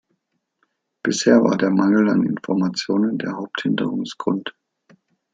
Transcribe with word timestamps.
Bisher 1.03 1.43
war 1.43 1.57
der 1.59 1.69
Mangel 1.69 2.09
an 2.09 2.23
Informationen 2.23 3.19
der 3.19 3.33
Haupthinderungsgrund. 3.33 4.51